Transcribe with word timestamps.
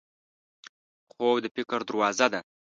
خوب 1.11 1.35
د 1.43 1.45
فکر 1.55 1.79
دروازه 1.89 2.27
ده 2.33 2.39